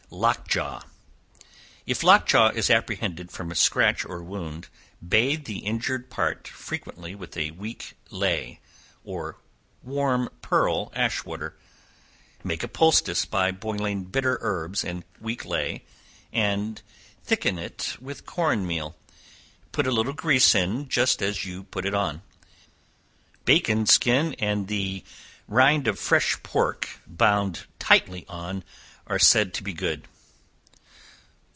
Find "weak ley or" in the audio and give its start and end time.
7.55-9.37